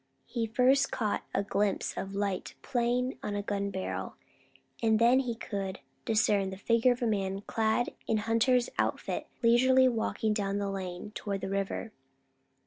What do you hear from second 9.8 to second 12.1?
walking down the lane, toward the river.